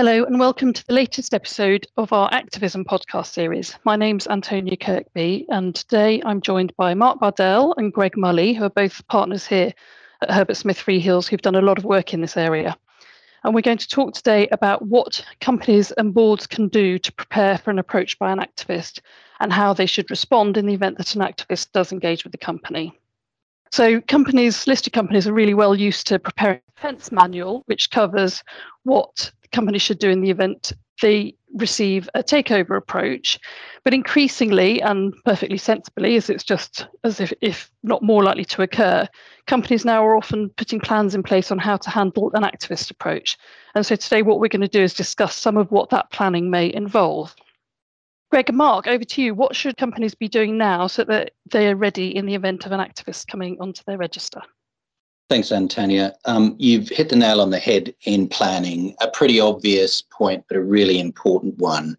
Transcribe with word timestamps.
Hello, 0.00 0.24
and 0.24 0.40
welcome 0.40 0.72
to 0.72 0.86
the 0.86 0.94
latest 0.94 1.34
episode 1.34 1.86
of 1.98 2.10
our 2.10 2.32
Activism 2.32 2.86
podcast 2.86 3.26
series. 3.26 3.76
My 3.84 3.96
name's 3.96 4.26
Antonia 4.28 4.78
Kirkby, 4.78 5.44
and 5.50 5.74
today 5.74 6.22
I'm 6.24 6.40
joined 6.40 6.74
by 6.78 6.94
Mark 6.94 7.20
Bardell 7.20 7.74
and 7.76 7.92
Greg 7.92 8.14
Mully, 8.16 8.56
who 8.56 8.64
are 8.64 8.70
both 8.70 9.06
partners 9.08 9.46
here 9.46 9.74
at 10.22 10.30
Herbert 10.30 10.56
Smith 10.56 10.78
Freehills, 10.78 11.28
who've 11.28 11.42
done 11.42 11.54
a 11.54 11.60
lot 11.60 11.76
of 11.76 11.84
work 11.84 12.14
in 12.14 12.22
this 12.22 12.38
area. 12.38 12.78
And 13.44 13.54
we're 13.54 13.60
going 13.60 13.76
to 13.76 13.86
talk 13.86 14.14
today 14.14 14.48
about 14.48 14.86
what 14.86 15.22
companies 15.42 15.90
and 15.92 16.14
boards 16.14 16.46
can 16.46 16.68
do 16.68 16.98
to 16.98 17.12
prepare 17.12 17.58
for 17.58 17.70
an 17.70 17.78
approach 17.78 18.18
by 18.18 18.32
an 18.32 18.38
activist 18.38 19.00
and 19.38 19.52
how 19.52 19.74
they 19.74 19.84
should 19.84 20.10
respond 20.10 20.56
in 20.56 20.64
the 20.64 20.72
event 20.72 20.96
that 20.96 21.14
an 21.14 21.20
activist 21.20 21.72
does 21.72 21.92
engage 21.92 22.24
with 22.24 22.32
the 22.32 22.38
company. 22.38 22.98
So 23.72 24.00
companies, 24.00 24.66
listed 24.66 24.92
companies, 24.92 25.26
are 25.28 25.32
really 25.32 25.54
well 25.54 25.74
used 25.74 26.06
to 26.08 26.18
preparing 26.18 26.58
a 26.58 26.80
defence 26.80 27.12
manual, 27.12 27.62
which 27.66 27.90
covers 27.90 28.42
what 28.82 29.30
companies 29.52 29.82
should 29.82 29.98
do 29.98 30.10
in 30.10 30.20
the 30.20 30.30
event 30.30 30.72
they 31.00 31.34
receive 31.54 32.08
a 32.14 32.22
takeover 32.22 32.76
approach. 32.76 33.38
But 33.84 33.94
increasingly 33.94 34.80
and 34.82 35.14
perfectly 35.24 35.56
sensibly, 35.56 36.16
as 36.16 36.28
it's 36.28 36.44
just 36.44 36.86
as 37.04 37.20
if, 37.20 37.32
if 37.40 37.70
not 37.82 38.02
more 38.02 38.22
likely 38.22 38.44
to 38.46 38.62
occur, 38.62 39.08
companies 39.46 39.84
now 39.84 40.04
are 40.04 40.16
often 40.16 40.50
putting 40.50 40.80
plans 40.80 41.14
in 41.14 41.22
place 41.22 41.50
on 41.50 41.58
how 41.58 41.76
to 41.78 41.90
handle 41.90 42.30
an 42.34 42.42
activist 42.42 42.90
approach. 42.90 43.38
And 43.74 43.84
so 43.84 43.96
today, 43.96 44.22
what 44.22 44.40
we're 44.40 44.48
going 44.48 44.60
to 44.60 44.68
do 44.68 44.82
is 44.82 44.94
discuss 44.94 45.36
some 45.36 45.56
of 45.56 45.70
what 45.70 45.90
that 45.90 46.10
planning 46.10 46.50
may 46.50 46.72
involve. 46.72 47.34
Greg 48.30 48.48
and 48.48 48.58
Mark, 48.58 48.86
over 48.86 49.02
to 49.02 49.22
you. 49.22 49.34
What 49.34 49.56
should 49.56 49.76
companies 49.76 50.14
be 50.14 50.28
doing 50.28 50.56
now 50.56 50.86
so 50.86 51.02
that 51.04 51.32
they 51.50 51.68
are 51.68 51.74
ready 51.76 52.14
in 52.14 52.26
the 52.26 52.36
event 52.36 52.64
of 52.64 52.72
an 52.72 52.78
activist 52.78 53.26
coming 53.26 53.56
onto 53.60 53.82
their 53.86 53.98
register? 53.98 54.40
Thanks, 55.28 55.50
Antonia. 55.50 56.14
Um, 56.24 56.54
you've 56.58 56.88
hit 56.88 57.08
the 57.08 57.16
nail 57.16 57.40
on 57.40 57.50
the 57.50 57.58
head 57.58 57.94
in 58.04 58.28
planning, 58.28 58.94
a 59.00 59.08
pretty 59.08 59.40
obvious 59.40 60.02
point, 60.02 60.44
but 60.48 60.56
a 60.56 60.62
really 60.62 61.00
important 61.00 61.58
one. 61.58 61.96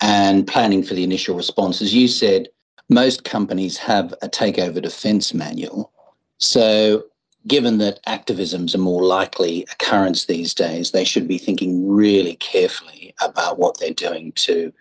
And 0.00 0.46
planning 0.48 0.82
for 0.82 0.94
the 0.94 1.04
initial 1.04 1.36
response. 1.36 1.80
As 1.80 1.94
you 1.94 2.08
said, 2.08 2.48
most 2.88 3.22
companies 3.22 3.76
have 3.78 4.12
a 4.20 4.28
takeover 4.28 4.82
defense 4.82 5.32
manual. 5.32 5.92
So, 6.38 7.04
given 7.46 7.78
that 7.78 8.04
activisms 8.06 8.74
are 8.74 8.78
more 8.78 9.04
likely 9.04 9.64
occurrence 9.72 10.24
these 10.24 10.54
days, 10.54 10.90
they 10.90 11.04
should 11.04 11.28
be 11.28 11.38
thinking 11.38 11.88
really 11.88 12.34
carefully 12.36 13.14
about 13.20 13.58
what 13.58 13.78
they're 13.78 13.92
doing 13.92 14.32
to 14.32 14.72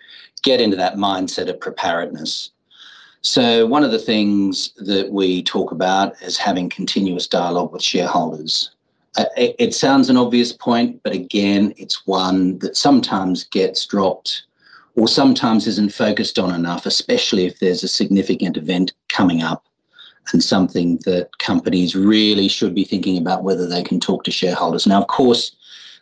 get 0.43 0.61
into 0.61 0.77
that 0.77 0.95
mindset 0.95 1.49
of 1.49 1.59
preparedness. 1.59 2.51
So, 3.21 3.67
one 3.67 3.83
of 3.83 3.91
the 3.91 3.99
things 3.99 4.73
that 4.77 5.11
we 5.11 5.43
talk 5.43 5.71
about 5.71 6.19
is 6.23 6.37
having 6.37 6.69
continuous 6.69 7.27
dialogue 7.27 7.71
with 7.71 7.83
shareholders. 7.83 8.71
Uh, 9.17 9.25
it, 9.37 9.55
it, 9.59 9.75
sounds 9.75 10.09
an 10.09 10.17
obvious 10.17 10.53
point, 10.53 11.01
but 11.03 11.13
again, 11.13 11.73
it's 11.77 12.07
one 12.07 12.57
that 12.59 12.77
sometimes 12.77 13.43
gets 13.43 13.85
dropped 13.85 14.43
or 14.95 15.07
sometimes 15.07 15.67
isn't 15.67 15.93
focused 15.93 16.39
on 16.39 16.55
enough, 16.55 16.85
especially 16.85 17.45
if 17.45 17.59
there's 17.59 17.83
a 17.83 17.87
significant 17.87 18.57
event 18.57 18.93
coming 19.09 19.43
up 19.43 19.65
and 20.31 20.43
something 20.43 20.97
that 21.05 21.37
companies 21.39 21.95
really 21.95 22.47
should 22.47 22.73
be 22.73 22.85
thinking 22.85 23.17
about 23.17 23.43
whether 23.43 23.67
they 23.67 23.83
can 23.83 23.99
talk 23.99 24.23
to 24.23 24.31
shareholders. 24.31 24.87
Now, 24.87 25.01
of 25.01 25.07
course, 25.07 25.55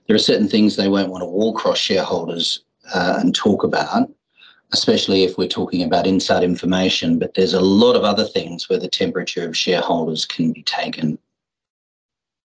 there 0.07 0.15
are 0.15 0.19
certain 0.19 0.47
things 0.47 0.75
they 0.75 0.87
won't 0.87 1.11
want 1.11 1.21
to 1.21 1.25
wall 1.25 1.53
cross 1.53 1.77
shareholders 1.77 2.63
uh, 2.93 3.17
and 3.19 3.33
talk 3.33 3.63
about 3.63 4.09
especially 4.71 5.23
if 5.23 5.37
we're 5.37 5.47
talking 5.47 5.83
about 5.83 6.05
inside 6.05 6.43
information, 6.43 7.17
but 7.17 7.33
there's 7.33 7.53
a 7.53 7.61
lot 7.61 7.95
of 7.95 8.03
other 8.03 8.25
things 8.25 8.69
where 8.69 8.79
the 8.79 8.87
temperature 8.87 9.47
of 9.47 9.57
shareholders 9.57 10.25
can 10.25 10.51
be 10.51 10.63
taken. 10.63 11.17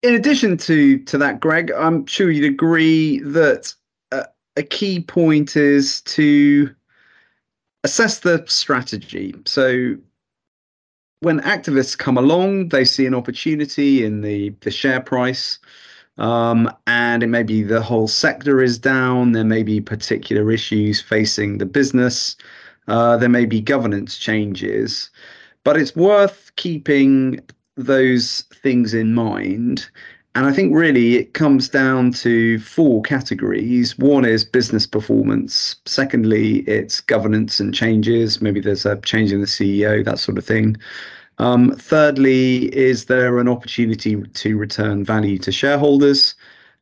In 0.03 0.15
addition 0.15 0.57
to, 0.59 0.99
to 1.05 1.19
that, 1.19 1.41
Greg, 1.41 1.73
I'm 1.73 2.07
sure 2.07 2.31
you'd 2.31 2.53
agree 2.53 3.21
that 3.21 3.73
uh, 4.13 4.25
a 4.57 4.63
key 4.63 5.01
point 5.01 5.57
is 5.57 6.01
to 6.03 6.75
assess 7.85 8.21
the 8.21 8.45
strategy. 8.47 9.35
So 9.45 9.97
when 11.21 11.41
activists 11.41 11.99
come 11.99 12.17
along, 12.17 12.69
they 12.69 12.85
see 12.85 13.07
an 13.07 13.15
opportunity 13.15 14.05
in 14.05 14.21
the, 14.21 14.51
the 14.61 14.71
share 14.71 15.01
price 15.01 15.59
um, 16.19 16.71
and 16.87 17.23
it 17.23 17.29
may 17.29 17.43
be 17.43 17.63
the 17.63 17.83
whole 17.83 18.09
sector 18.09 18.63
is 18.63 18.79
down. 18.79 19.33
There 19.33 19.45
may 19.45 19.63
be 19.63 19.81
particular 19.81 20.51
issues 20.51 21.01
facing 21.01 21.59
the 21.59 21.67
business. 21.67 22.37
Uh, 22.89 23.17
there 23.17 23.29
may 23.29 23.45
be 23.45 23.61
governance 23.61 24.19
changes, 24.19 25.11
but 25.65 25.77
it's 25.77 25.95
worth 25.95 26.51
keeping 26.57 27.41
those 27.77 28.43
things 28.63 28.95
in 28.95 29.15
mind. 29.15 29.89
And 30.35 30.47
I 30.47 30.53
think 30.53 30.75
really 30.75 31.17
it 31.17 31.35
comes 31.35 31.69
down 31.69 32.13
to 32.13 32.59
four 32.61 33.03
categories. 33.03 33.99
One 33.99 34.25
is 34.25 34.45
business 34.45 34.87
performance. 34.87 35.77
Secondly, 35.85 36.59
it's 36.61 37.01
governance 37.01 37.59
and 37.61 37.75
changes. 37.75 38.41
Maybe 38.41 38.61
there's 38.61 38.87
a 38.87 39.01
change 39.01 39.33
in 39.33 39.41
the 39.41 39.47
CEO, 39.47 40.05
that 40.05 40.19
sort 40.19 40.39
of 40.39 40.45
thing. 40.45 40.77
Um, 41.39 41.73
thirdly, 41.73 42.75
is 42.77 43.05
there 43.05 43.39
an 43.39 43.49
opportunity 43.49 44.21
to 44.21 44.57
return 44.57 45.05
value 45.05 45.39
to 45.39 45.53
shareholders 45.53 46.35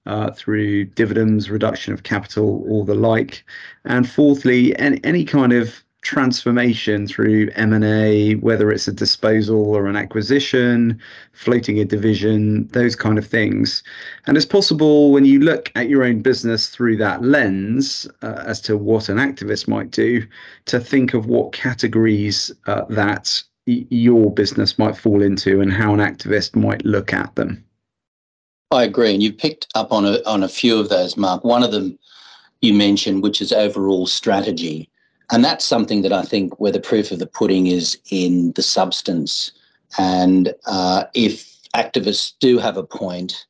uh, 0.06 0.30
through 0.30 0.86
dividends, 0.86 1.50
reduction 1.50 1.92
of 1.92 2.04
capital, 2.04 2.64
or 2.66 2.84
the 2.84 2.94
like? 2.94 3.44
And 3.84 4.08
fourthly, 4.08 4.76
any, 4.78 5.24
kind 5.24 5.52
of 5.52 5.84
transformation 6.00 7.06
through 7.06 7.50
M&A, 7.56 8.36
whether 8.36 8.70
it's 8.70 8.88
a 8.88 8.92
disposal 8.92 9.74
or 9.74 9.88
an 9.88 9.96
acquisition, 9.96 11.00
floating 11.32 11.78
a 11.80 11.84
division, 11.84 12.68
those 12.68 12.96
kind 12.96 13.18
of 13.18 13.26
things. 13.26 13.82
And 14.26 14.36
it's 14.36 14.46
possible 14.46 15.10
when 15.10 15.24
you 15.26 15.40
look 15.40 15.70
at 15.74 15.88
your 15.88 16.04
own 16.04 16.22
business 16.22 16.68
through 16.68 16.96
that 16.98 17.22
lens 17.22 18.08
uh, 18.22 18.44
as 18.46 18.60
to 18.62 18.78
what 18.78 19.08
an 19.08 19.18
activist 19.18 19.68
might 19.68 19.90
do, 19.90 20.24
to 20.66 20.80
think 20.80 21.12
of 21.12 21.26
what 21.26 21.52
categories 21.52 22.52
uh, 22.68 22.84
that 22.88 23.42
your 23.66 24.32
business 24.32 24.78
might 24.78 24.96
fall 24.96 25.22
into 25.22 25.60
and 25.60 25.72
how 25.72 25.92
an 25.92 26.00
activist 26.00 26.54
might 26.54 26.84
look 26.84 27.12
at 27.12 27.34
them. 27.34 27.64
I 28.70 28.84
agree, 28.84 29.12
and 29.12 29.22
you've 29.22 29.38
picked 29.38 29.68
up 29.74 29.92
on 29.92 30.04
a 30.04 30.18
on 30.26 30.42
a 30.42 30.48
few 30.48 30.78
of 30.78 30.88
those, 30.88 31.16
Mark. 31.16 31.44
One 31.44 31.62
of 31.62 31.72
them 31.72 31.98
you 32.62 32.74
mentioned, 32.74 33.22
which 33.22 33.40
is 33.40 33.52
overall 33.52 34.06
strategy, 34.06 34.88
and 35.30 35.44
that's 35.44 35.64
something 35.64 36.02
that 36.02 36.12
I 36.12 36.22
think 36.22 36.58
where 36.58 36.72
the 36.72 36.80
proof 36.80 37.10
of 37.12 37.18
the 37.18 37.26
pudding 37.26 37.66
is 37.66 37.98
in 38.10 38.52
the 38.52 38.62
substance. 38.62 39.52
And 39.98 40.54
uh, 40.66 41.04
if 41.14 41.56
activists 41.74 42.32
do 42.40 42.58
have 42.58 42.76
a 42.76 42.82
point, 42.82 43.46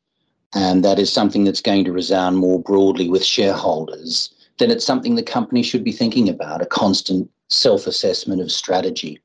and 0.55 0.85
that 0.85 0.99
is 0.99 1.13
something 1.13 1.45
that's 1.45 1.63
going 1.63 1.85
to 1.85 1.93
resound 1.93 2.37
more 2.37 2.61
broadly 2.61 3.09
with 3.09 3.25
shareholders, 3.25 4.31
then 4.59 4.71
it's 4.71 4.85
something 4.85 5.15
the 5.15 5.23
company 5.23 5.63
should 5.63 5.85
be 5.85 5.93
thinking 5.93 6.29
about 6.29 6.63
a 6.63 6.67
constant 6.67 7.31
self 7.49 7.87
assessment 7.87 8.43
of 8.43 8.53
strategy. 8.53 9.21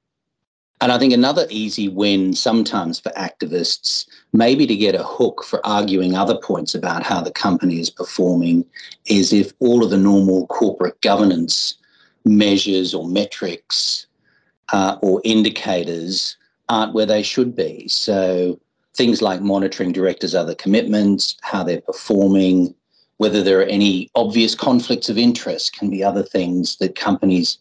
And 0.81 0.91
I 0.91 0.97
think 0.97 1.13
another 1.13 1.45
easy 1.51 1.87
win 1.87 2.33
sometimes 2.33 2.99
for 2.99 3.11
activists, 3.11 4.07
maybe 4.33 4.65
to 4.65 4.75
get 4.75 4.95
a 4.95 5.03
hook 5.03 5.43
for 5.43 5.65
arguing 5.65 6.15
other 6.15 6.35
points 6.35 6.73
about 6.73 7.03
how 7.03 7.21
the 7.21 7.31
company 7.31 7.79
is 7.79 7.91
performing, 7.91 8.65
is 9.05 9.31
if 9.31 9.53
all 9.59 9.83
of 9.83 9.91
the 9.91 9.97
normal 9.97 10.47
corporate 10.47 10.99
governance 11.01 11.75
measures 12.25 12.95
or 12.95 13.07
metrics 13.07 14.07
uh, 14.73 14.97
or 15.03 15.21
indicators 15.23 16.35
aren't 16.67 16.93
where 16.95 17.05
they 17.05 17.21
should 17.21 17.55
be. 17.55 17.87
So 17.87 18.59
things 18.95 19.21
like 19.21 19.41
monitoring 19.41 19.91
directors' 19.91 20.33
other 20.33 20.55
commitments, 20.55 21.37
how 21.41 21.63
they're 21.63 21.81
performing, 21.81 22.73
whether 23.17 23.43
there 23.43 23.59
are 23.59 23.65
any 23.65 24.09
obvious 24.15 24.55
conflicts 24.55 25.09
of 25.09 25.17
interest 25.19 25.77
can 25.77 25.91
be 25.91 26.03
other 26.03 26.23
things 26.23 26.77
that 26.77 26.95
companies, 26.95 27.59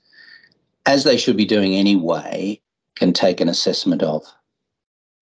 as 0.87 1.05
they 1.05 1.19
should 1.19 1.37
be 1.37 1.45
doing 1.45 1.75
anyway, 1.75 2.59
can 3.01 3.13
take 3.15 3.41
an 3.41 3.49
assessment 3.49 4.03
of. 4.03 4.25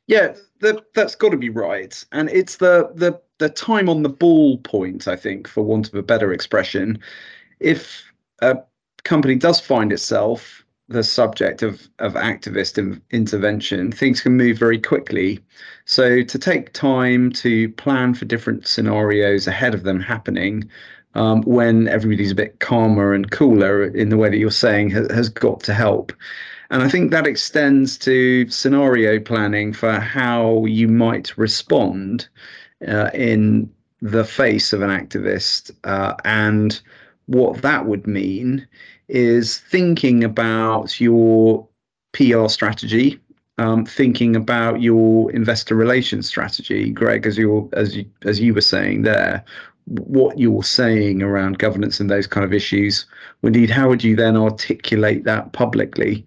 Yeah, 0.09 0.35
that 0.61 0.93
that's 0.95 1.15
got 1.15 1.31
to 1.31 1.37
be 1.37 1.49
right, 1.49 2.05
and 2.13 2.29
it's 2.31 2.57
the 2.57 2.91
the 2.95 3.21
the 3.39 3.49
time 3.49 3.89
on 3.89 4.03
the 4.03 4.09
ball 4.09 4.59
point. 4.59 5.07
I 5.07 5.17
think, 5.17 5.47
for 5.47 5.63
want 5.63 5.89
of 5.89 5.95
a 5.95 6.03
better 6.03 6.33
expression, 6.33 6.99
if 7.61 8.03
a 8.43 8.59
company 9.05 9.37
does 9.37 9.61
find 9.61 9.93
itself 9.93 10.65
the 10.89 11.05
subject 11.05 11.63
of 11.63 11.89
of 12.01 12.15
activist 12.15 12.79
in, 12.79 13.01
intervention, 13.13 13.93
things 13.93 14.21
can 14.21 14.37
move 14.37 14.59
very 14.59 14.81
quickly. 14.81 15.39
So 15.85 16.23
to 16.23 16.39
take 16.39 16.73
time 16.73 17.31
to 17.45 17.69
plan 17.71 18.15
for 18.15 18.25
different 18.25 18.67
scenarios 18.67 19.47
ahead 19.47 19.75
of 19.75 19.85
them 19.85 20.01
happening. 20.01 20.69
Um, 21.15 21.41
when 21.43 21.89
everybody's 21.89 22.33
a 22.33 22.35
bit 22.35 22.61
calmer 22.61 23.15
and 23.15 23.31
cooler 23.31 23.85
in 23.85 24.11
the 24.11 24.17
way 24.17 24.29
that 24.29 24.37
you're 24.37 24.51
saying 24.51 24.91
has 24.91 25.29
got 25.29 25.61
to 25.65 25.75
help. 25.75 26.13
And 26.71 26.83
I 26.83 26.89
think 26.89 27.11
that 27.11 27.27
extends 27.27 27.97
to 27.99 28.49
scenario 28.49 29.19
planning 29.19 29.73
for 29.73 29.93
how 29.93 30.65
you 30.67 30.87
might 30.89 31.37
respond 31.39 32.29
uh, 32.87 33.11
in 33.15 33.71
the 34.03 34.25
face 34.25 34.73
of 34.73 34.83
an 34.83 34.91
activist. 34.91 35.71
Uh, 35.85 36.15
and 36.25 36.81
what 37.27 37.63
that 37.63 37.87
would 37.87 38.07
mean 38.07 38.67
is 39.09 39.59
thinking 39.59 40.23
about 40.23 41.01
your 41.01 41.67
PR 42.13 42.49
strategy, 42.49 43.19
um, 43.57 43.85
thinking 43.85 44.37
about 44.37 44.83
your 44.83 45.31
investor 45.33 45.75
relations 45.75 46.27
strategy, 46.27 46.91
Greg, 46.91 47.27
as 47.27 47.39
you 47.39 47.69
as 47.73 47.97
you 47.97 48.05
as 48.25 48.41
you 48.41 48.55
were 48.55 48.61
saying 48.61 49.03
there. 49.03 49.45
What 49.89 50.39
you're 50.39 50.63
saying 50.63 51.23
around 51.23 51.59
governance 51.59 52.01
and 52.01 52.11
those 52.11 52.27
kind 52.27 52.45
of 52.45 52.53
issues. 52.53 53.07
Indeed, 53.43 53.71
how 53.71 53.89
would 53.89 54.05
you 54.05 54.17
then 54.17 54.37
articulate 54.37 55.25
that 55.25 55.53
publicly? 55.53 56.27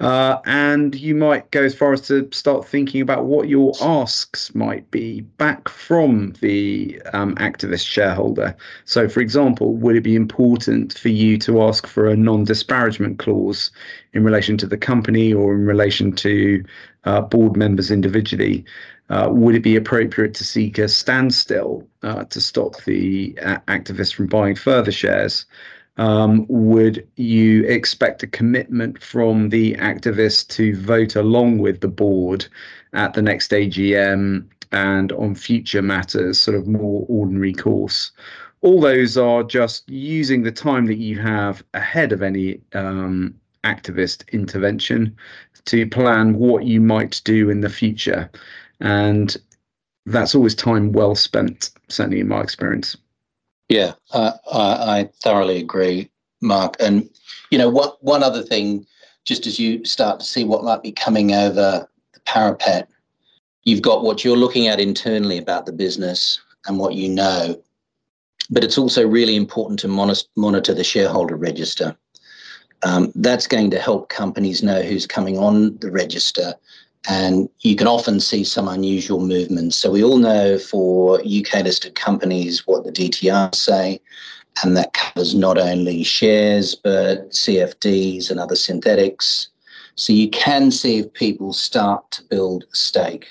Uh, 0.00 0.40
and 0.46 0.96
you 0.96 1.14
might 1.14 1.48
go 1.52 1.62
as 1.62 1.76
far 1.76 1.92
as 1.92 2.00
to 2.00 2.28
start 2.32 2.66
thinking 2.66 3.00
about 3.00 3.26
what 3.26 3.48
your 3.48 3.72
asks 3.80 4.52
might 4.52 4.90
be 4.90 5.20
back 5.20 5.68
from 5.68 6.32
the 6.40 7.00
um, 7.12 7.36
activist 7.36 7.86
shareholder. 7.86 8.56
So, 8.84 9.08
for 9.08 9.20
example, 9.20 9.74
would 9.76 9.94
it 9.94 10.00
be 10.00 10.16
important 10.16 10.98
for 10.98 11.08
you 11.08 11.38
to 11.38 11.62
ask 11.62 11.86
for 11.86 12.08
a 12.08 12.16
non 12.16 12.42
disparagement 12.42 13.20
clause 13.20 13.70
in 14.12 14.24
relation 14.24 14.56
to 14.58 14.66
the 14.66 14.76
company 14.76 15.32
or 15.32 15.54
in 15.54 15.66
relation 15.66 16.12
to 16.16 16.64
board 17.04 17.56
members 17.56 17.90
individually? 17.90 18.64
Uh, 19.10 19.28
would 19.30 19.54
it 19.54 19.62
be 19.62 19.76
appropriate 19.76 20.32
to 20.34 20.44
seek 20.44 20.78
a 20.78 20.88
standstill 20.88 21.86
uh, 22.02 22.24
to 22.24 22.40
stop 22.40 22.82
the 22.84 23.38
uh, 23.42 23.58
activists 23.68 24.14
from 24.14 24.26
buying 24.26 24.54
further 24.54 24.92
shares? 24.92 25.44
Um, 25.98 26.46
would 26.48 27.06
you 27.16 27.64
expect 27.64 28.22
a 28.22 28.26
commitment 28.26 29.02
from 29.02 29.50
the 29.50 29.74
activists 29.74 30.48
to 30.56 30.74
vote 30.76 31.16
along 31.16 31.58
with 31.58 31.80
the 31.80 31.88
board 31.88 32.46
at 32.94 33.12
the 33.12 33.20
next 33.20 33.50
AGM 33.50 34.46
and 34.72 35.12
on 35.12 35.34
future 35.34 35.82
matters, 35.82 36.38
sort 36.38 36.56
of 36.56 36.66
more 36.66 37.04
ordinary 37.08 37.52
course? 37.52 38.12
All 38.62 38.80
those 38.80 39.18
are 39.18 39.42
just 39.42 39.88
using 39.90 40.42
the 40.42 40.52
time 40.52 40.86
that 40.86 40.98
you 40.98 41.18
have 41.18 41.62
ahead 41.74 42.12
of 42.12 42.22
any 42.22 42.60
um, 42.72 43.34
activist 43.64 44.28
intervention 44.32 45.16
to 45.64 45.86
plan 45.86 46.34
what 46.34 46.64
you 46.64 46.80
might 46.80 47.20
do 47.24 47.50
in 47.50 47.60
the 47.60 47.68
future. 47.68 48.30
And 48.80 49.36
that's 50.06 50.34
always 50.34 50.54
time 50.54 50.92
well 50.92 51.14
spent, 51.14 51.70
certainly 51.88 52.20
in 52.20 52.28
my 52.28 52.40
experience. 52.40 52.96
Yeah, 53.68 53.92
I, 54.12 54.32
I, 54.52 55.08
thoroughly 55.22 55.58
agree, 55.58 56.10
Mark. 56.40 56.76
And 56.80 57.08
you 57.50 57.58
know, 57.58 57.70
what 57.70 58.02
one 58.02 58.22
other 58.22 58.42
thing, 58.42 58.84
just 59.24 59.46
as 59.46 59.58
you 59.58 59.84
start 59.84 60.20
to 60.20 60.26
see 60.26 60.44
what 60.44 60.64
might 60.64 60.82
be 60.82 60.92
coming 60.92 61.32
over 61.32 61.86
the 62.12 62.20
parapet, 62.26 62.88
you've 63.64 63.82
got 63.82 64.02
what 64.02 64.24
you're 64.24 64.36
looking 64.36 64.66
at 64.66 64.80
internally 64.80 65.38
about 65.38 65.66
the 65.66 65.72
business 65.72 66.40
and 66.66 66.78
what 66.78 66.94
you 66.94 67.08
know, 67.08 67.62
but 68.50 68.64
it's 68.64 68.78
also 68.78 69.06
really 69.06 69.36
important 69.36 69.78
to 69.80 69.88
monitor 70.36 70.74
the 70.74 70.84
shareholder 70.84 71.36
register. 71.36 71.96
Um, 72.84 73.12
that's 73.14 73.46
going 73.46 73.70
to 73.70 73.78
help 73.78 74.08
companies 74.08 74.62
know 74.62 74.82
who's 74.82 75.06
coming 75.06 75.38
on 75.38 75.76
the 75.78 75.90
register 75.90 76.54
and 77.08 77.48
you 77.60 77.74
can 77.74 77.86
often 77.86 78.20
see 78.20 78.44
some 78.44 78.68
unusual 78.68 79.20
movements. 79.20 79.76
So 79.76 79.90
we 79.90 80.04
all 80.04 80.18
know 80.18 80.58
for 80.58 81.20
UK 81.20 81.64
listed 81.64 81.94
companies 81.94 82.66
what 82.66 82.84
the 82.84 82.92
DTR 82.92 83.54
say, 83.54 84.00
and 84.62 84.76
that 84.76 84.92
covers 84.92 85.34
not 85.34 85.58
only 85.58 86.04
shares 86.04 86.74
but 86.74 87.30
CFDs 87.30 88.30
and 88.30 88.38
other 88.38 88.54
synthetics. 88.54 89.48
So 89.94 90.12
you 90.12 90.30
can 90.30 90.70
see 90.70 90.98
if 90.98 91.12
people 91.12 91.52
start 91.52 92.08
to 92.12 92.22
build 92.24 92.64
stake, 92.72 93.26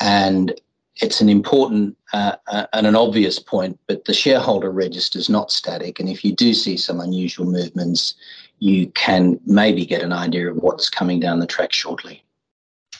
and 0.00 0.52
it's 1.00 1.20
an 1.20 1.28
important 1.28 1.96
uh, 2.12 2.36
uh, 2.48 2.66
and 2.72 2.86
an 2.86 2.96
obvious 2.96 3.38
point, 3.38 3.78
but 3.86 4.04
the 4.04 4.14
shareholder 4.14 4.70
register 4.70 5.18
is 5.18 5.28
not 5.28 5.50
static. 5.50 5.98
And 5.98 6.08
if 6.08 6.24
you 6.24 6.34
do 6.34 6.52
see 6.52 6.76
some 6.76 7.00
unusual 7.00 7.46
movements, 7.46 8.14
you 8.58 8.88
can 8.88 9.40
maybe 9.46 9.86
get 9.86 10.02
an 10.02 10.12
idea 10.12 10.50
of 10.50 10.56
what's 10.56 10.90
coming 10.90 11.18
down 11.18 11.40
the 11.40 11.46
track 11.46 11.72
shortly 11.72 12.22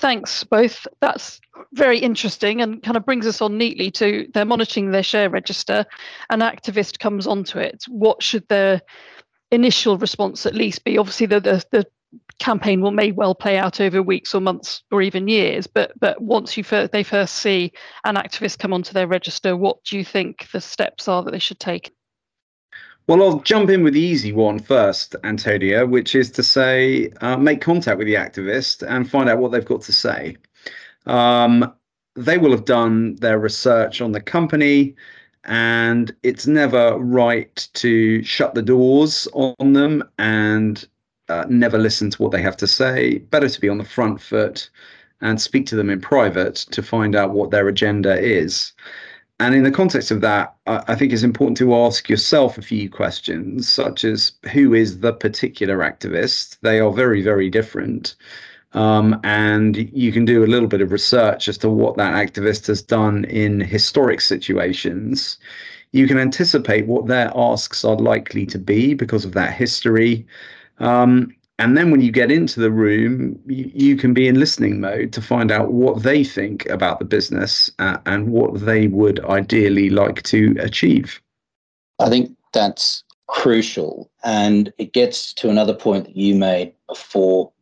thanks 0.02 0.42
both. 0.42 0.84
That's 1.00 1.40
very 1.74 1.98
interesting 1.98 2.60
and 2.60 2.82
kind 2.82 2.96
of 2.96 3.06
brings 3.06 3.24
us 3.24 3.40
on 3.40 3.56
neatly 3.56 3.88
to 3.92 4.26
they're 4.34 4.44
monitoring 4.44 4.90
their 4.90 5.04
share 5.04 5.30
register. 5.30 5.86
An 6.28 6.40
activist 6.40 6.98
comes 6.98 7.26
onto 7.26 7.58
it. 7.58 7.84
What 7.88 8.20
should 8.20 8.46
their 8.48 8.82
initial 9.52 9.96
response 9.96 10.44
at 10.44 10.56
least 10.56 10.82
be? 10.82 10.98
Obviously, 10.98 11.26
the, 11.26 11.38
the, 11.40 11.64
the 11.70 11.86
campaign 12.42 12.80
will 12.80 12.90
may 12.90 13.12
well 13.12 13.34
play 13.34 13.56
out 13.56 13.80
over 13.80 14.02
weeks 14.02 14.34
or 14.34 14.40
months 14.40 14.82
or 14.90 15.00
even 15.00 15.28
years. 15.28 15.66
But 15.66 15.92
but 15.98 16.20
once 16.20 16.56
you 16.56 16.64
first, 16.64 16.92
they 16.92 17.04
first 17.04 17.36
see 17.36 17.72
an 18.04 18.16
activist 18.16 18.58
come 18.58 18.72
onto 18.72 18.92
their 18.92 19.06
register, 19.06 19.56
what 19.56 19.82
do 19.84 19.96
you 19.96 20.04
think 20.04 20.50
the 20.50 20.60
steps 20.60 21.08
are 21.08 21.22
that 21.22 21.30
they 21.30 21.38
should 21.38 21.60
take? 21.60 21.92
Well, 23.06 23.22
I'll 23.22 23.40
jump 23.40 23.70
in 23.70 23.82
with 23.82 23.94
the 23.94 24.00
easy 24.00 24.32
one 24.32 24.58
first, 24.58 25.16
Antonia, 25.24 25.86
which 25.86 26.14
is 26.14 26.30
to 26.32 26.42
say, 26.42 27.12
uh, 27.20 27.36
make 27.36 27.60
contact 27.60 27.98
with 27.98 28.06
the 28.06 28.14
activist 28.14 28.86
and 28.88 29.10
find 29.10 29.28
out 29.28 29.38
what 29.38 29.50
they've 29.50 29.64
got 29.64 29.82
to 29.82 29.92
say. 29.92 30.36
Um, 31.06 31.72
they 32.14 32.38
will 32.38 32.52
have 32.52 32.64
done 32.64 33.16
their 33.16 33.38
research 33.38 34.00
on 34.00 34.12
the 34.12 34.20
company, 34.20 34.94
and 35.44 36.14
it's 36.22 36.46
never 36.46 36.96
right 36.98 37.68
to 37.74 38.22
shut 38.22 38.54
the 38.54 38.62
doors 38.62 39.26
on 39.32 39.72
them 39.72 40.04
and 40.18 40.88
uh, 41.28 41.44
never 41.48 41.78
listen 41.78 42.10
to 42.10 42.22
what 42.22 42.32
they 42.32 42.42
have 42.42 42.56
to 42.58 42.66
say. 42.66 43.18
Better 43.18 43.48
to 43.48 43.60
be 43.60 43.68
on 43.68 43.78
the 43.78 43.84
front 43.84 44.20
foot 44.20 44.70
and 45.20 45.40
speak 45.40 45.66
to 45.66 45.76
them 45.76 45.90
in 45.90 46.00
private 46.00 46.56
to 46.56 46.82
find 46.82 47.14
out 47.14 47.30
what 47.30 47.50
their 47.50 47.68
agenda 47.68 48.18
is. 48.18 48.72
And 49.40 49.54
in 49.54 49.64
the 49.64 49.70
context 49.70 50.10
of 50.10 50.20
that, 50.20 50.54
I 50.66 50.94
think 50.94 51.12
it's 51.12 51.24
important 51.24 51.56
to 51.58 51.74
ask 51.74 52.08
yourself 52.08 52.58
a 52.58 52.62
few 52.62 52.88
questions, 52.88 53.68
such 53.68 54.04
as 54.04 54.32
who 54.52 54.74
is 54.74 55.00
the 55.00 55.12
particular 55.12 55.78
activist? 55.78 56.58
They 56.60 56.78
are 56.78 56.92
very, 56.92 57.22
very 57.22 57.50
different. 57.50 58.14
Um, 58.74 59.20
and 59.24 59.76
you 59.92 60.12
can 60.12 60.24
do 60.24 60.44
a 60.44 60.46
little 60.46 60.68
bit 60.68 60.80
of 60.80 60.92
research 60.92 61.48
as 61.48 61.58
to 61.58 61.68
what 61.68 61.96
that 61.96 62.14
activist 62.14 62.68
has 62.68 62.82
done 62.82 63.24
in 63.24 63.60
historic 63.60 64.20
situations. 64.20 65.38
You 65.90 66.06
can 66.06 66.18
anticipate 66.18 66.86
what 66.86 67.06
their 67.06 67.30
asks 67.34 67.84
are 67.84 67.96
likely 67.96 68.46
to 68.46 68.58
be 68.58 68.94
because 68.94 69.24
of 69.24 69.32
that 69.32 69.52
history. 69.52 70.26
Um, 70.78 71.34
and 71.58 71.76
then 71.76 71.90
when 71.90 72.00
you 72.00 72.10
get 72.10 72.32
into 72.32 72.60
the 72.60 72.70
room, 72.70 73.38
you, 73.46 73.70
you, 73.72 73.96
can 73.96 74.14
be 74.14 74.26
in 74.26 74.40
listening 74.40 74.80
mode 74.80 75.12
to 75.12 75.20
find 75.20 75.52
out 75.52 75.72
what 75.72 76.02
they 76.02 76.24
think 76.24 76.66
about 76.66 76.98
the 76.98 77.04
business 77.04 77.70
uh, 77.78 77.98
and 78.06 78.30
what 78.32 78.60
they 78.60 78.88
would 78.88 79.24
ideally 79.26 79.90
like 79.90 80.22
to 80.24 80.56
achieve. 80.58 81.20
I 82.00 82.08
think 82.08 82.36
that's 82.52 83.04
crucial. 83.28 84.10
And 84.24 84.72
it 84.78 84.92
gets 84.92 85.32
to 85.34 85.50
another 85.50 85.74
point 85.74 86.06
that 86.06 86.16
you 86.16 86.34
made 86.34 86.74
before, 86.88 87.52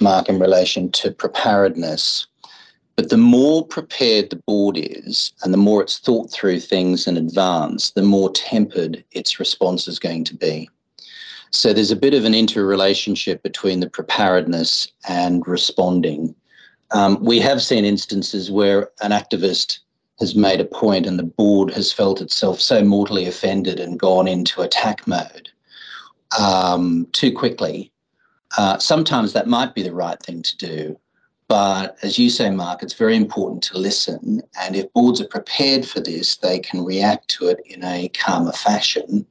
Mark, 0.00 0.28
in 0.28 0.38
relation 0.38 0.90
to 0.92 1.10
preparedness. 1.10 2.26
But 2.96 3.10
the 3.10 3.18
more 3.18 3.66
prepared 3.66 4.30
the 4.30 4.42
board 4.46 4.78
is, 4.78 5.32
and 5.42 5.52
the 5.52 5.58
more 5.58 5.82
it's 5.82 5.98
thought 5.98 6.32
through 6.32 6.60
things 6.60 7.06
in 7.06 7.18
advance, 7.18 7.90
the 7.90 8.02
more 8.02 8.32
tempered 8.32 9.04
its 9.12 9.38
response 9.38 9.86
is 9.86 9.98
going 9.98 10.24
to 10.24 10.34
be. 10.34 10.70
So 11.50 11.72
there's 11.72 11.90
a 11.90 11.96
bit 11.96 12.14
of 12.14 12.24
an 12.24 12.34
interrelationship 12.34 13.42
between 13.42 13.80
the 13.80 13.90
preparedness 13.90 14.88
and 15.08 15.46
responding. 15.46 16.34
Um, 16.90 17.22
we 17.22 17.40
have 17.40 17.62
seen 17.62 17.84
instances 17.84 18.50
where 18.50 18.90
an 19.00 19.10
activist 19.10 19.78
has 20.20 20.34
made 20.34 20.60
a 20.60 20.64
point 20.64 21.06
and 21.06 21.18
the 21.18 21.24
board 21.24 21.70
has 21.72 21.92
felt 21.92 22.20
itself 22.20 22.60
so 22.60 22.82
mortally 22.82 23.26
offended 23.26 23.78
and 23.78 23.98
gone 23.98 24.26
into 24.26 24.62
attack 24.62 25.06
mode 25.06 25.50
um, 26.38 27.06
too 27.12 27.32
quickly. 27.32 27.92
Uh, 28.56 28.78
sometimes 28.78 29.32
that 29.32 29.46
might 29.46 29.74
be 29.74 29.82
the 29.82 29.94
right 29.94 30.22
thing 30.22 30.42
to 30.42 30.56
do. 30.56 30.98
But 31.48 31.96
as 32.02 32.18
you 32.18 32.28
say, 32.28 32.50
Mark, 32.50 32.82
it's 32.82 32.94
very 32.94 33.14
important 33.14 33.62
to 33.64 33.78
listen. 33.78 34.42
And 34.60 34.74
if 34.74 34.92
boards 34.92 35.20
are 35.20 35.28
prepared 35.28 35.86
for 35.86 36.00
this, 36.00 36.36
they 36.36 36.58
can 36.58 36.84
react 36.84 37.28
to 37.28 37.48
it 37.48 37.60
in 37.66 37.84
a 37.84 38.08
calmer 38.08 38.52
fashion 38.52 39.24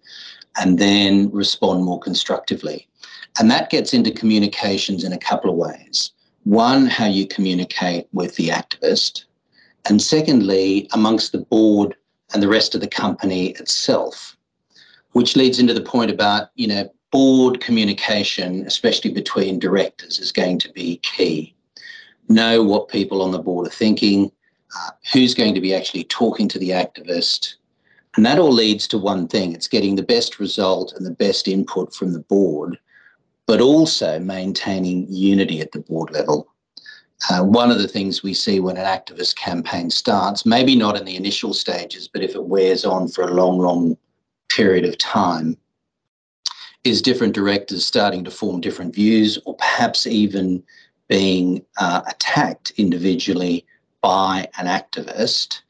and 0.58 0.80
then 0.80 1.30
respond 1.32 1.84
more 1.84 2.00
constructively. 2.00 2.88
And 3.40 3.52
that 3.52 3.70
gets 3.70 3.94
into 3.94 4.12
communications 4.12 5.04
in 5.04 5.12
a 5.14 5.18
couple 5.18 5.50
of 5.50 5.58
ways. 5.58 6.12
One, 6.44 6.86
how 6.86 7.08
you 7.08 7.28
communicate 7.28 8.08
with 8.14 8.36
the 8.36 8.50
activist. 8.50 9.26
And 9.90 10.02
secondly, 10.02 10.88
amongst 10.94 11.32
the 11.32 11.40
board 11.40 11.96
and 12.34 12.42
the 12.42 12.48
rest 12.48 12.76
of 12.76 12.82
the 12.82 12.88
company 12.88 13.50
itself, 13.52 14.38
which 15.12 15.36
leads 15.36 15.60
into 15.60 15.74
the 15.74 15.82
point 15.82 16.12
about, 16.12 16.50
you 16.56 16.68
know, 16.68 16.90
board 17.12 17.62
communication, 17.62 18.66
especially 18.66 19.12
between 19.12 19.60
directors, 19.60 20.20
is 20.20 20.32
going 20.32 20.60
to 20.60 20.72
be 20.74 20.98
key. 20.98 21.56
Know 22.30 22.64
what 22.64 22.90
people 22.90 23.22
on 23.22 23.32
the 23.32 23.40
board 23.40 23.68
are 23.68 23.72
thinking, 23.72 24.32
uh, 24.78 24.92
who's 25.14 25.34
going 25.34 25.54
to 25.54 25.62
be 25.62 25.74
actually 25.74 26.04
talking 26.06 26.48
to 26.50 26.60
the 26.60 26.72
activist, 26.72 27.56
and 28.16 28.26
that 28.26 28.40
all 28.40 28.52
leads 28.52 28.88
to 28.88 28.98
one 28.98 29.28
thing 29.28 29.54
it's 29.54 29.68
getting 29.68 29.96
the 29.96 30.04
best 30.04 30.40
result 30.40 30.94
and 30.94 31.06
the 31.06 31.12
best 31.12 31.48
input 31.48 31.94
from 31.94 32.14
the 32.14 32.20
board, 32.20 32.78
but 33.46 33.62
also 33.62 34.20
maintaining 34.20 35.06
unity 35.10 35.60
at 35.60 35.72
the 35.72 35.80
board 35.80 36.12
level. 36.12 36.48
Uh, 37.30 37.44
one 37.44 37.72
of 37.72 37.80
the 37.80 37.88
things 37.88 38.24
we 38.24 38.34
see 38.34 38.60
when 38.60 38.78
an 38.78 38.86
activist 38.86 39.36
campaign 39.36 39.90
starts, 39.90 40.46
maybe 40.46 40.76
not 40.76 40.98
in 40.98 41.06
the 41.06 41.16
initial 41.16 41.54
stages, 41.54 42.08
but 42.08 42.22
if 42.22 42.36
it 42.36 42.46
wears 42.46 42.86
on 42.86 43.08
for 43.08 43.24
a 43.24 43.34
long, 43.34 43.58
long 43.58 43.98
period 44.50 44.86
of 44.86 44.98
time, 44.98 45.58
is 46.84 47.02
different 47.02 47.34
directors 47.34 47.84
starting 47.84 48.24
to 48.24 48.32
form 48.32 48.62
different 48.62 48.94
views 48.94 49.40
or 49.46 49.56
perhaps 49.56 50.06
even 50.06 50.64
being 51.08 51.66
uh, 51.80 52.02
attacked 52.08 52.72
individually 52.78 53.66
by 54.02 54.48
an 54.58 54.68
activist 54.68 55.62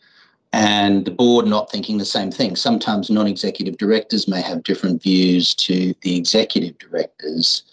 and 0.55 1.03
the 1.03 1.11
board 1.11 1.45
not 1.45 1.69
thinking 1.69 1.97
the 1.97 2.05
same 2.05 2.31
thing. 2.31 2.55
Sometimes 2.55 3.09
non 3.09 3.27
executive 3.27 3.77
directors 3.77 4.25
may 4.25 4.41
have 4.41 4.63
different 4.63 5.03
views 5.03 5.53
to 5.55 5.93
the 6.01 6.15
executive 6.15 6.77
directors. 6.77 7.63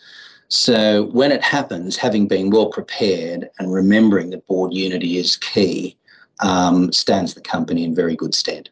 So 0.49 1.05
when 1.13 1.31
it 1.31 1.45
happens, 1.45 1.97
having 1.97 2.27
been 2.27 2.51
well 2.51 2.71
prepared 2.71 3.49
and 3.61 3.73
remembering 3.73 4.31
that 4.31 4.49
board 4.49 4.75
unity 4.75 5.17
is 5.17 5.37
key 5.37 5.97
um, 6.41 6.93
stands 6.93 7.35
the 7.35 7.41
company 7.41 7.85
in 7.85 7.95
very 7.95 8.17
good 8.17 8.35
stead. 8.35 8.69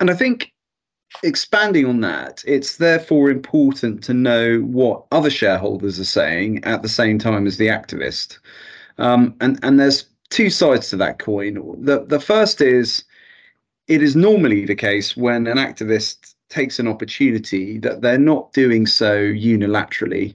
And 0.00 0.10
I 0.10 0.14
think 0.14 0.52
expanding 1.22 1.86
on 1.86 2.00
that, 2.00 2.42
it's 2.48 2.78
therefore 2.78 3.30
important 3.30 4.02
to 4.04 4.12
know 4.12 4.58
what 4.58 5.04
other 5.12 5.30
shareholders 5.30 6.00
are 6.00 6.04
saying 6.04 6.64
at 6.64 6.82
the 6.82 6.88
same 6.88 7.20
time 7.20 7.46
as 7.46 7.58
the 7.58 7.68
activist. 7.68 8.38
Um, 8.98 9.36
and 9.40 9.60
and 9.62 9.78
there's 9.78 10.06
two 10.30 10.50
sides 10.50 10.90
to 10.90 10.96
that 10.96 11.18
coin. 11.18 11.54
The 11.84 12.04
the 12.04 12.20
first 12.20 12.60
is 12.60 13.04
it 13.88 14.02
is 14.02 14.16
normally 14.16 14.64
the 14.64 14.74
case 14.74 15.16
when 15.16 15.46
an 15.46 15.58
activist 15.58 16.34
takes 16.48 16.78
an 16.78 16.88
opportunity 16.88 17.78
that 17.78 18.02
they're 18.02 18.18
not 18.18 18.52
doing 18.52 18.86
so 18.86 19.16
unilaterally. 19.16 20.34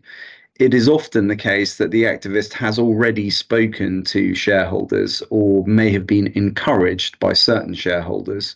It 0.55 0.73
is 0.73 0.87
often 0.87 1.27
the 1.27 1.35
case 1.35 1.77
that 1.77 1.91
the 1.91 2.03
activist 2.03 2.53
has 2.53 2.77
already 2.77 3.29
spoken 3.29 4.03
to 4.05 4.35
shareholders 4.35 5.23
or 5.29 5.65
may 5.65 5.89
have 5.91 6.05
been 6.05 6.27
encouraged 6.35 7.19
by 7.19 7.33
certain 7.33 7.73
shareholders. 7.73 8.55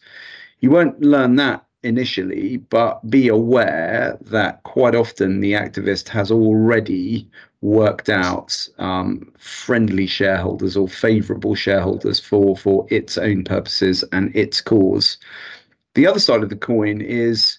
You 0.59 0.69
won't 0.71 1.01
learn 1.01 1.35
that 1.37 1.64
initially, 1.85 2.57
but 2.57 3.07
be 3.09 3.27
aware 3.27 4.17
that 4.21 4.63
quite 4.63 4.95
often 4.95 5.39
the 5.39 5.53
activist 5.53 6.09
has 6.09 6.31
already 6.31 7.29
worked 7.61 8.09
out 8.09 8.67
um, 8.79 9.31
friendly 9.37 10.07
shareholders 10.07 10.75
or 10.75 10.87
favourable 10.87 11.55
shareholders 11.55 12.19
for 12.19 12.57
for 12.57 12.85
its 12.89 13.17
own 13.17 13.43
purposes 13.43 14.03
and 14.11 14.35
its 14.35 14.61
cause. 14.61 15.17
The 15.93 16.07
other 16.07 16.19
side 16.19 16.43
of 16.43 16.49
the 16.49 16.55
coin 16.55 17.01
is 17.01 17.57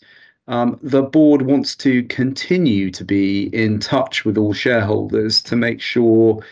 um, 0.49 0.79
the 0.83 1.03
board 1.03 1.43
wants 1.43 1.75
to 1.77 2.03
continue 2.05 2.91
to 2.91 3.05
be 3.05 3.45
in 3.53 3.81
touch 3.81 4.25
with 4.25 4.37
all 4.37 4.53
shareholders 4.53 5.43
to 5.43 5.57
make 5.57 5.81
sure 5.81 6.45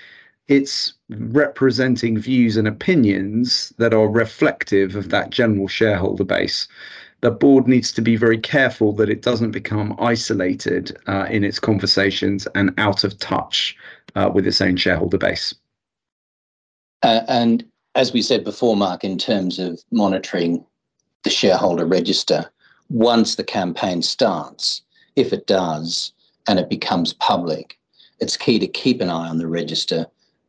it's 0.49 0.95
representing 1.09 2.19
views 2.19 2.57
and 2.57 2.69
opinions 2.69 3.73
that 3.78 3.95
are 3.95 4.09
reflective 4.09 4.97
of 4.97 5.11
that 5.11 5.31
general 5.31 5.69
shareholder 5.69 6.25
base 6.25 6.69
the 7.25 7.31
board 7.31 7.66
needs 7.66 7.90
to 7.90 8.02
be 8.02 8.16
very 8.16 8.37
careful 8.37 8.93
that 8.93 9.09
it 9.09 9.23
doesn't 9.23 9.52
become 9.52 9.97
isolated 9.99 10.95
uh, 11.07 11.26
in 11.31 11.43
its 11.43 11.59
conversations 11.59 12.47
and 12.54 12.71
out 12.76 13.02
of 13.02 13.19
touch 13.19 13.75
uh, 14.14 14.31
with 14.33 14.47
its 14.47 14.61
own 14.61 14.76
shareholder 14.76 15.16
base. 15.16 15.54
Uh, 17.02 17.23
and 17.26 17.64
as 17.95 18.12
we 18.12 18.21
said 18.21 18.45
before, 18.45 18.76
Mark, 18.76 19.04
in 19.04 19.16
terms 19.16 19.59
of 19.59 19.81
monitoring 19.90 20.62
the 21.23 21.31
shareholder 21.31 21.87
register, 21.87 22.45
once 22.90 23.37
the 23.37 23.45
campaign 23.45 24.02
starts, 24.02 24.83
if 25.16 25.33
it 25.33 25.47
does 25.47 26.12
and 26.47 26.59
it 26.59 26.69
becomes 26.69 27.14
public, 27.14 27.78
it's 28.21 28.37
key 28.37 28.59
to 28.59 28.66
keep 28.66 29.00
an 29.00 29.09
eye 29.09 29.31
on 29.31 29.38
the 29.38 29.47
register. 29.47 30.04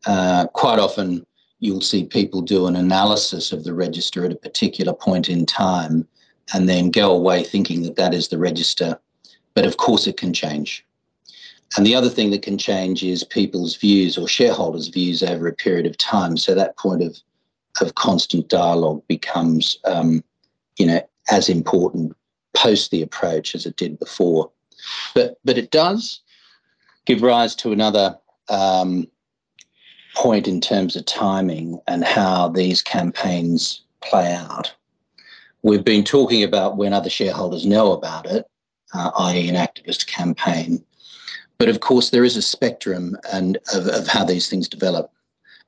Uh, 0.06 0.48
quite 0.48 0.80
often, 0.80 1.26
you'll 1.60 1.80
see 1.80 2.04
people 2.04 2.42
do 2.42 2.68
an 2.68 2.76
analysis 2.76 3.54
of 3.54 3.64
the 3.64 3.74
register 3.74 4.26
at 4.26 4.34
a 4.34 4.36
particular 4.36 4.94
point 4.94 5.30
in 5.30 5.46
time 5.46 6.06
and 6.54 6.70
then 6.70 6.92
go 6.92 7.12
away 7.12 7.44
thinking 7.44 7.82
that 7.84 7.96
that 7.96 8.14
is 8.14 8.28
the 8.28 8.38
register. 8.38 9.00
But 9.54 9.66
of 9.66 9.78
course, 9.78 10.08
it 10.08 10.18
can 10.18 10.34
change. 10.34 10.86
And 11.78 11.86
the 11.86 11.96
other 11.96 12.10
thing 12.10 12.32
that 12.32 12.42
can 12.42 12.58
change 12.58 13.04
is 13.04 13.24
people's 13.24 13.76
views 13.76 14.18
or 14.18 14.28
shareholders' 14.28 14.88
views 14.88 15.24
over 15.24 15.48
a 15.48 15.54
period 15.54 15.86
of 15.86 15.98
time. 15.98 16.38
So 16.38 16.54
that 16.56 16.78
point 16.78 17.04
of 17.04 17.18
of 17.82 17.96
constant 17.96 18.48
dialogue 18.48 19.04
becomes, 19.10 19.78
um, 19.84 20.24
you 20.78 20.86
know, 20.86 21.02
as 21.30 21.50
important 21.50 22.16
post 22.54 22.90
the 22.90 23.02
approach 23.02 23.54
as 23.54 23.66
it 23.66 23.76
did 23.76 24.00
before. 24.00 24.50
But 25.14 25.40
but 25.44 25.58
it 25.58 25.72
does 25.72 26.22
give 27.06 27.22
rise 27.22 27.56
to 27.56 27.72
another 27.72 28.18
um, 28.50 29.08
point 30.16 30.48
in 30.48 30.62
terms 30.62 30.96
of 30.96 31.06
timing 31.06 31.80
and 31.88 32.04
how 32.04 32.50
these 32.50 32.82
campaigns 32.82 33.82
play 34.02 34.34
out. 34.34 34.74
We've 35.66 35.84
been 35.84 36.04
talking 36.04 36.44
about 36.44 36.78
when 36.78 36.94
other 36.94 37.10
shareholders 37.10 37.66
know 37.66 37.92
about 37.92 38.28
it, 38.28 38.46
uh, 38.94 39.10
i.e., 39.18 39.50
an 39.50 39.56
activist 39.56 40.06
campaign. 40.06 40.86
But 41.58 41.70
of 41.70 41.80
course, 41.80 42.12
there 42.12 42.24
is 42.24 42.38
a 42.38 42.42
spectrum 42.44 43.18
and 43.34 43.58
of, 43.74 43.88
of 43.88 44.08
how 44.08 44.26
these 44.26 44.48
things 44.48 44.70
develop. 44.70 45.12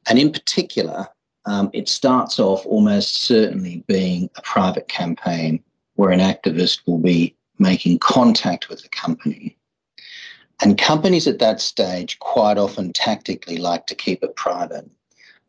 And 0.07 0.19
in 0.19 0.31
particular, 0.31 1.07
um, 1.47 1.71
it 1.73 1.89
starts 1.89 2.37
off 2.37 2.63
almost 2.67 3.23
certainly 3.23 3.83
being 3.87 4.29
a 4.35 4.41
private 4.43 4.87
campaign 4.87 5.63
where 5.95 6.11
an 6.11 6.19
activist 6.19 6.81
will 6.85 6.99
be 6.99 7.35
making 7.57 7.97
contact 7.97 8.69
with 8.69 8.83
the 8.83 8.89
company. 8.89 9.57
And 10.61 10.77
companies 10.77 11.27
at 11.27 11.39
that 11.39 11.59
stage 11.59 12.19
quite 12.19 12.59
often 12.59 12.93
tactically 12.93 13.57
like 13.57 13.87
to 13.87 13.95
keep 13.95 14.21
it 14.21 14.35
private. 14.35 14.87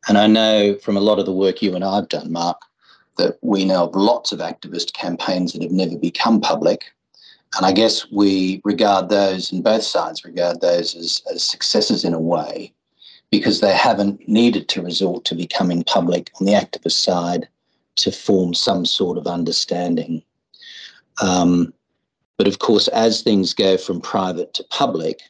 And 0.09 0.17
I 0.17 0.27
know 0.27 0.75
from 0.77 0.97
a 0.97 1.01
lot 1.01 1.19
of 1.19 1.27
the 1.27 1.35
work 1.35 1.61
you 1.61 1.75
and 1.75 1.85
I've 1.85 2.09
done, 2.09 2.33
Mark, 2.33 2.57
that 3.19 3.39
we 3.43 3.65
know 3.65 3.85
of 3.85 3.95
lots 3.95 4.33
of 4.33 4.39
activist 4.39 4.93
campaigns 4.95 5.53
that 5.53 5.63
have 5.63 5.73
never 5.73 5.97
become 5.97 6.41
public. 6.41 6.87
And 7.57 7.67
I 7.67 7.73
guess 7.73 8.11
we 8.11 8.61
regard 8.65 9.09
those, 9.09 9.53
and 9.53 9.63
both 9.63 9.83
sides 9.83 10.25
regard 10.25 10.61
those 10.61 10.95
as, 10.95 11.23
as 11.33 11.43
successes 11.43 12.05
in 12.05 12.15
a 12.15 12.21
way, 12.21 12.73
because 13.31 13.61
they 13.61 13.75
haven't 13.75 14.29
needed 14.29 14.69
to 14.69 14.83
resort 14.83 15.25
to 15.27 15.35
becoming 15.35 15.85
public 15.85 16.31
on 16.41 16.47
the 16.47 16.53
activist 16.53 16.93
side 16.93 17.49
to 17.97 18.13
form 18.13 18.55
some 18.55 18.87
sort 18.87 19.19
of 19.19 19.27
understanding. 19.27 20.23
Um, 21.21 21.73
but 22.37 22.47
of 22.47 22.61
course, 22.61 22.87
as 22.89 23.23
things 23.23 23.53
go 23.53 23.77
from 23.77 24.01
private 24.01 24.55
to 24.55 24.65
public, 24.71 25.21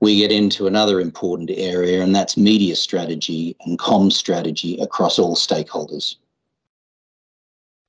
we 0.00 0.18
get 0.18 0.30
into 0.30 0.66
another 0.66 1.00
important 1.00 1.50
area, 1.54 2.02
and 2.02 2.14
that's 2.14 2.36
media 2.36 2.76
strategy 2.76 3.56
and 3.60 3.78
com 3.78 4.10
strategy 4.10 4.76
across 4.78 5.18
all 5.18 5.34
stakeholders. 5.34 6.16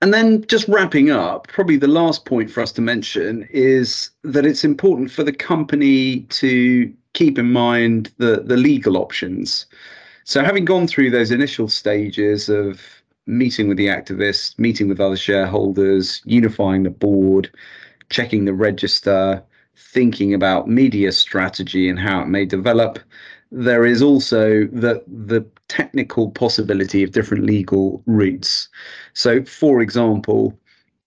And 0.01 0.13
then 0.13 0.45
just 0.47 0.67
wrapping 0.67 1.09
up, 1.09 1.47
probably 1.47 1.77
the 1.77 1.87
last 1.87 2.25
point 2.25 2.51
for 2.51 2.61
us 2.61 2.71
to 2.73 2.81
mention 2.81 3.47
is 3.51 4.09
that 4.23 4.45
it's 4.45 4.63
important 4.63 5.09
for 5.09 5.23
the 5.23 5.31
company 5.31 6.21
to 6.21 6.93
keep 7.13 7.39
in 7.39 7.51
mind 7.51 8.11
the, 8.17 8.43
the 8.45 8.57
legal 8.57 8.97
options. 8.97 9.65
So, 10.25 10.43
having 10.43 10.65
gone 10.65 10.87
through 10.87 11.11
those 11.11 11.31
initial 11.31 11.69
stages 11.69 12.49
of 12.49 12.81
meeting 13.27 13.67
with 13.67 13.77
the 13.77 13.87
activists, 13.87 14.57
meeting 14.59 14.87
with 14.87 14.99
other 14.99 15.17
shareholders, 15.17 16.21
unifying 16.25 16.83
the 16.83 16.89
board, 16.89 17.49
checking 18.09 18.45
the 18.45 18.53
register, 18.53 19.41
thinking 19.75 20.33
about 20.33 20.67
media 20.67 21.11
strategy 21.11 21.89
and 21.89 21.99
how 21.99 22.21
it 22.21 22.27
may 22.27 22.45
develop, 22.45 22.99
there 23.55 23.85
is 23.85 24.01
also 24.01 24.65
the 24.65 25.01
the 25.07 25.45
technical 25.69 26.29
possibility 26.29 27.03
of 27.03 27.11
different 27.11 27.45
legal 27.45 28.03
routes. 28.05 28.67
So, 29.13 29.43
for 29.45 29.81
example, 29.81 30.59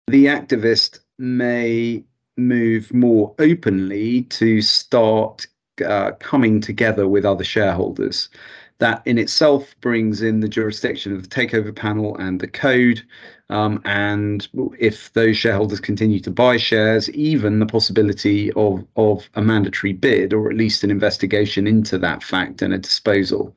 the 0.07 0.27
activist 0.27 1.01
may 1.19 2.03
move 2.39 2.93
more 2.95 3.35
openly 3.39 4.23
to 4.23 4.63
start 4.63 5.47
uh, 5.85 6.13
coming 6.21 6.61
together 6.61 7.07
with 7.07 7.25
other 7.27 7.45
shareholders. 7.45 8.31
That 8.79 9.03
in 9.05 9.19
itself 9.19 9.75
brings 9.81 10.23
in 10.23 10.39
the 10.39 10.49
jurisdiction 10.49 11.13
of 11.13 11.23
the 11.23 11.29
takeover 11.29 11.75
panel 11.75 12.17
and 12.17 12.41
the 12.41 12.47
code. 12.47 13.03
Um, 13.51 13.81
and 13.85 14.47
if 14.79 15.13
those 15.15 15.37
shareholders 15.37 15.81
continue 15.81 16.21
to 16.21 16.31
buy 16.31 16.59
shares, 16.59 17.11
even 17.11 17.59
the 17.59 17.67
possibility 17.67 18.53
of, 18.53 18.85
of 18.97 19.29
a 19.35 19.43
mandatory 19.43 19.95
bid 19.95 20.33
or 20.33 20.51
at 20.51 20.57
least 20.57 20.85
an 20.85 20.91
investigation 20.91 21.67
into 21.67 21.99
that 21.99 22.23
fact 22.23 22.63
and 22.63 22.73
a 22.73 22.79
disposal. 22.79 23.57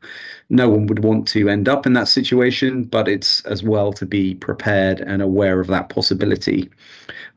No 0.49 0.69
one 0.69 0.87
would 0.87 1.03
want 1.03 1.27
to 1.29 1.49
end 1.49 1.69
up 1.69 1.85
in 1.85 1.93
that 1.93 2.07
situation, 2.07 2.85
but 2.85 3.07
it's 3.07 3.41
as 3.45 3.63
well 3.63 3.93
to 3.93 4.05
be 4.05 4.35
prepared 4.35 5.01
and 5.01 5.21
aware 5.21 5.59
of 5.59 5.67
that 5.67 5.89
possibility. 5.89 6.69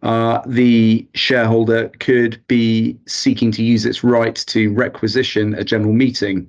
Uh, 0.03 0.41
the 0.47 1.07
shareholder 1.15 1.89
could 2.01 2.41
be 2.47 2.97
seeking 3.07 3.51
to 3.53 3.63
use 3.65 3.85
its 3.85 4.05
right 4.05 4.37
to 4.37 4.73
requisition 4.73 5.55
a 5.55 5.65
general 5.65 5.93
meeting 5.93 6.49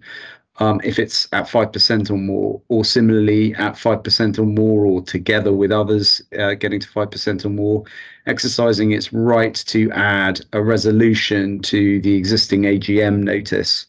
um, 0.57 0.79
if 0.83 0.99
it's 0.99 1.27
at 1.33 1.45
5% 1.45 2.09
or 2.09 2.17
more, 2.17 2.61
or 2.69 2.85
similarly 2.85 3.53
at 3.55 3.73
5% 3.73 4.39
or 4.39 4.45
more, 4.45 4.85
or 4.85 5.01
together 5.01 5.51
with 5.51 5.71
others 5.71 6.21
uh, 6.39 6.53
getting 6.53 6.79
to 6.79 6.87
5% 6.87 7.45
or 7.45 7.49
more, 7.49 7.83
exercising 8.25 8.91
its 8.91 9.11
right 9.11 9.55
to 9.55 9.91
add 9.91 10.41
a 10.53 10.61
resolution 10.61 11.59
to 11.63 11.99
the 12.01 12.15
existing 12.15 12.63
AGM 12.63 13.23
notice. 13.23 13.85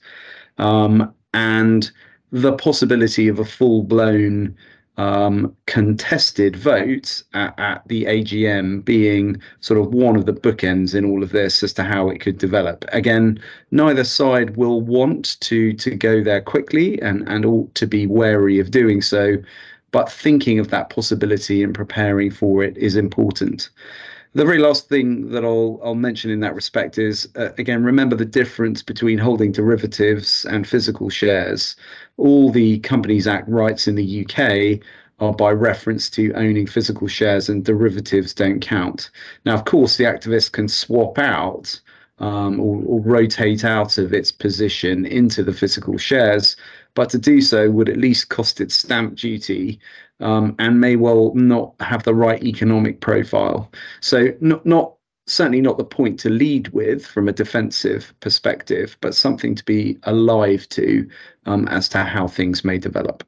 Um, 0.59 1.15
and 1.35 1.91
the 2.33 2.55
possibility 2.55 3.29
of 3.29 3.39
a 3.39 3.45
full 3.45 3.85
blown 3.85 4.57
um, 4.97 5.55
contested 5.67 6.57
vote 6.57 7.23
at, 7.35 7.55
at, 7.59 7.87
the 7.89 8.05
AGM 8.05 8.85
being 8.85 9.41
sort 9.61 9.79
of 9.79 9.93
one 9.93 10.17
of 10.17 10.27
the 10.27 10.33
bookends 10.33 10.95
in 10.95 11.05
all 11.05 11.23
of 11.23 11.33
this 11.33 11.63
as 11.63 11.73
to 11.75 11.83
how 11.83 12.09
it 12.09 12.21
could 12.21 12.39
develop. 12.39 12.85
Again, 12.93 13.39
neither 13.71 14.05
side 14.05 14.57
will 14.57 14.81
want 14.81 15.39
to 15.41 15.73
to 15.75 15.91
go 15.95 16.23
there 16.23 16.41
quickly 16.41 17.01
and 17.03 17.29
and 17.29 17.45
ought 17.45 17.75
to 17.75 17.87
be 17.87 18.07
wary 18.07 18.59
of 18.59 18.71
doing 18.71 19.03
so. 19.03 19.37
but 19.93 20.11
thinking 20.11 20.59
of 20.59 20.69
that 20.71 20.91
possibility 20.91 21.63
and 21.63 21.75
preparing 21.75 22.31
for 22.31 22.63
it 22.63 22.77
is 22.77 22.97
important. 22.97 23.71
The 24.37 24.45
very 24.45 24.59
last 24.59 24.91
thing 24.91 25.31
that 25.31 25.47
I'll 25.47 25.81
I'll 25.83 25.95
mention 25.95 26.31
in 26.31 26.41
that 26.41 26.55
respect 26.55 26.99
is 26.99 27.27
uh, 27.37 27.53
again 27.57 27.83
remember 27.83 28.15
the 28.15 28.27
difference 28.27 28.83
between 28.83 29.17
holding 29.17 29.51
derivatives 29.51 30.45
and 30.45 30.69
physical 30.69 31.09
shares. 31.09 31.75
All 32.19 32.51
the 32.51 32.81
Companies 32.81 33.27
Act 33.27 33.49
rights 33.49 33.89
in 33.89 33.95
the 33.95 34.27
UK 34.27 34.87
are 35.21 35.33
by 35.33 35.53
reference 35.53 36.11
to 36.11 36.35
owning 36.35 36.67
physical 36.67 37.09
shares 37.09 37.49
and 37.49 37.65
derivatives 37.65 38.35
don't 38.35 38.61
count. 38.61 39.09
Now, 39.47 39.55
of 39.55 39.65
course, 39.65 39.97
the 39.97 40.05
activist 40.05 40.53
can 40.53 40.69
swap 40.69 41.19
out 41.19 41.81
um, 42.19 42.61
or, 42.61 42.83
or, 42.85 43.01
rotate 43.01 43.65
out 43.65 43.97
of 43.97 44.13
its 44.13 44.31
position 44.33 45.07
into 45.07 45.43
the 45.43 45.53
physical 45.53 45.97
shares, 45.97 46.57
but 46.97 47.11
to 47.11 47.19
do 47.19 47.41
so 47.41 47.71
would 47.71 47.89
at 47.89 47.99
least 47.99 48.31
cost 48.31 48.61
it 48.61 48.73
stamp 48.73 49.15
duty 49.15 49.79
um, 50.19 50.57
and 50.59 50.81
may 50.81 50.97
well 50.97 51.33
not 51.35 51.75
have 51.79 52.03
the 52.03 52.15
right 52.15 52.43
economic 52.43 53.01
profile. 53.01 53.71
So, 54.01 54.33
not, 54.41 54.67
not 54.67 54.95
certainly 55.27 55.61
not 55.61 55.79
the 55.79 55.85
point 55.85 56.19
to 56.21 56.31
lead 56.31 56.69
with 56.69 57.07
from 57.07 57.29
a 57.29 57.33
defensive 57.33 58.13
perspective, 58.21 58.97
but 59.01 59.15
something 59.15 59.55
to 59.55 59.65
be 59.65 59.99
alive 60.05 60.69
to 60.71 61.09
um, 61.45 61.69
as 61.69 61.89
to 61.91 61.99
how 61.99 62.27
things 62.27 62.65
may 62.65 62.79
develop. 62.79 63.23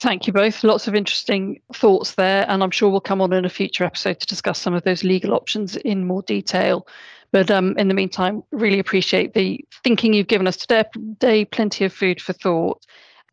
Thank 0.00 0.26
you 0.26 0.32
both. 0.32 0.64
Lots 0.64 0.88
of 0.88 0.96
interesting 0.96 1.60
thoughts 1.74 2.14
there, 2.14 2.44
and 2.48 2.62
I'm 2.62 2.72
sure 2.72 2.90
we'll 2.90 3.00
come 3.00 3.20
on 3.20 3.32
in 3.32 3.44
a 3.44 3.50
future 3.50 3.84
episode 3.84 4.18
to 4.18 4.26
discuss 4.26 4.58
some 4.58 4.74
of 4.74 4.82
those 4.82 5.04
legal 5.04 5.34
options 5.34 5.76
in 5.76 6.06
more 6.06 6.22
detail. 6.22 6.88
But 7.32 7.50
um, 7.50 7.76
in 7.78 7.88
the 7.88 7.94
meantime, 7.94 8.42
really 8.52 8.78
appreciate 8.78 9.32
the 9.32 9.64
thinking 9.82 10.12
you've 10.12 10.28
given 10.28 10.46
us 10.46 10.56
today. 10.56 11.44
Plenty 11.46 11.84
of 11.86 11.92
food 11.92 12.20
for 12.20 12.34
thought. 12.34 12.84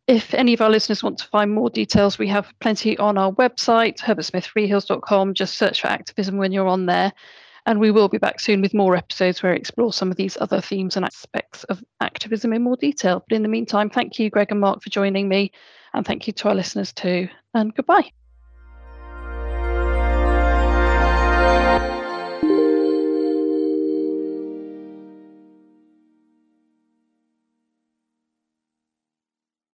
If 0.07 0.33
any 0.33 0.53
of 0.53 0.61
our 0.61 0.69
listeners 0.69 1.03
want 1.03 1.19
to 1.19 1.27
find 1.27 1.51
more 1.51 1.69
details, 1.69 2.17
we 2.17 2.27
have 2.29 2.51
plenty 2.61 2.97
on 2.97 3.17
our 3.17 3.31
website, 3.33 3.99
herbertsmithfreehills.com. 3.99 5.33
Just 5.35 5.55
search 5.57 5.81
for 5.81 5.87
activism 5.87 6.37
when 6.37 6.51
you're 6.51 6.67
on 6.67 6.87
there. 6.87 7.11
And 7.65 7.79
we 7.79 7.91
will 7.91 8.07
be 8.07 8.17
back 8.17 8.39
soon 8.39 8.61
with 8.61 8.73
more 8.73 8.95
episodes 8.95 9.43
where 9.43 9.51
we 9.51 9.59
explore 9.59 9.93
some 9.93 10.09
of 10.09 10.17
these 10.17 10.37
other 10.41 10.61
themes 10.61 10.95
and 10.95 11.05
aspects 11.05 11.65
of 11.65 11.83
activism 11.99 12.53
in 12.53 12.63
more 12.63 12.77
detail. 12.77 13.23
But 13.27 13.35
in 13.35 13.43
the 13.43 13.49
meantime, 13.49 13.89
thank 13.89 14.17
you, 14.17 14.29
Greg 14.29 14.49
and 14.49 14.61
Mark, 14.61 14.81
for 14.81 14.89
joining 14.89 15.27
me. 15.27 15.51
And 15.93 16.05
thank 16.05 16.25
you 16.25 16.33
to 16.33 16.49
our 16.49 16.55
listeners 16.55 16.93
too. 16.93 17.27
And 17.53 17.75
goodbye. 17.75 18.11